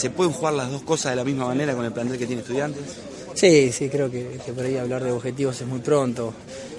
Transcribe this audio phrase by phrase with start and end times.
[0.00, 2.40] ¿Se pueden jugar las dos cosas de la misma manera con el plantel que tiene
[2.40, 2.82] estudiantes?
[3.34, 6.32] Sí, sí, creo que, por ahí hablar de objetivos es muy pronto.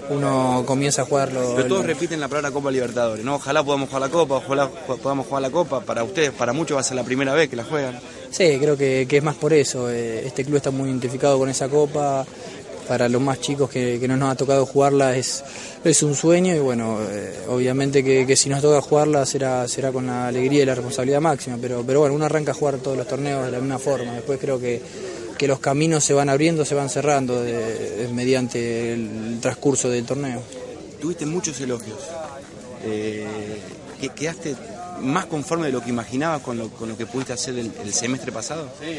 [0.09, 1.54] Uno comienza a jugarlo.
[1.55, 3.36] Pero todos repiten la palabra Copa Libertadores, ¿no?
[3.36, 4.71] Ojalá podamos jugar la Copa, ojalá
[5.04, 5.81] podamos jugar la Copa.
[5.81, 7.99] Para ustedes, para muchos va a ser la primera vez que la juegan.
[8.31, 9.88] Sí, creo que, es más por eso.
[9.92, 12.26] Eh, este club está muy identificado con esa Copa.
[12.88, 15.43] Para los más chicos que, no nos ha tocado jugarla es,
[15.84, 20.07] es un sueño y bueno, eh, obviamente que, si nos toca jugarla será, será con
[20.07, 23.07] la alegría y la responsabilidad máxima, pero, pero bueno, uno arranca a jugar todos los
[23.07, 24.14] torneos de la misma forma.
[24.14, 24.82] Después creo que
[25.42, 27.43] que los caminos se van abriendo, se van cerrando
[28.14, 30.39] mediante el transcurso del torneo.
[31.01, 31.98] Tuviste muchos elogios.
[32.86, 33.25] Eh,
[34.16, 34.56] ¿Quedaste
[35.02, 37.94] más conforme de lo que imaginabas con lo, con lo que pudiste hacer el, el
[37.94, 38.69] semestre pasado?
[38.80, 38.97] Sí,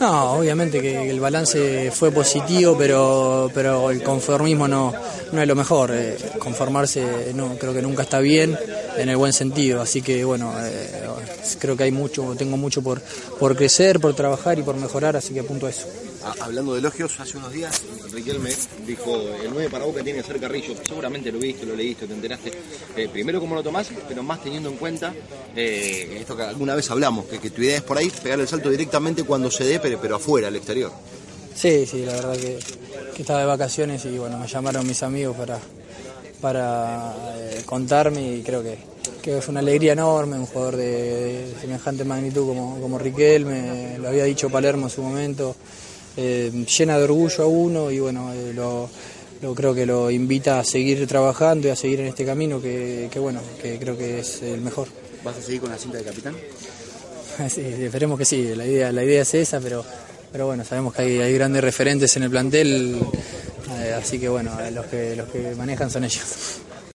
[0.00, 4.94] no, obviamente que el balance fue positivo, pero, pero el conformismo no,
[5.30, 5.90] no es lo mejor.
[5.92, 8.56] Eh, conformarse no, creo que nunca está bien
[8.96, 9.82] en el buen sentido.
[9.82, 11.06] Así que bueno, eh,
[11.58, 13.02] creo que hay mucho, tengo mucho por,
[13.38, 15.86] por crecer, por trabajar y por mejorar, así que apunto a eso.
[16.22, 17.80] Ah, hablando de elogios, hace unos días
[18.12, 18.50] Riquelme
[18.86, 22.12] dijo, el 9 para Boca tiene que ser Carrillo, seguramente lo viste, lo leíste, te
[22.12, 22.52] enteraste,
[22.94, 25.14] eh, primero cómo lo tomás, pero más teniendo en cuenta
[25.56, 28.68] eh, esto que alguna vez hablamos, que, tu idea es por ahí pegar el salto
[28.68, 30.92] directamente cuando se dé, pero, pero afuera, al exterior.
[31.54, 32.58] Sí, sí, la verdad que,
[33.18, 35.58] estaba de vacaciones y bueno, me llamaron mis amigos para,
[36.40, 38.78] para eh, contarme y creo que,
[39.22, 44.24] que es una alegría enorme, un jugador de, semejante magnitud como, como Riquelme, lo había
[44.24, 45.56] dicho Palermo en su momento.
[46.16, 48.90] Eh, llena de orgullo a uno y bueno, eh, lo,
[49.54, 53.40] creo que lo invita a seguir trabajando y a seguir en este camino que, bueno,
[53.62, 54.88] que creo que es el mejor.
[55.24, 56.34] ¿Vas a seguir con la cinta de capitán?
[57.48, 59.84] sí, esperemos que sí, la idea, la idea es esa, pero,
[60.32, 62.98] pero bueno, sabemos que hay, grandes referentes en el plantel,
[63.78, 66.60] eh, así que bueno, los que, los que manejan son ellos.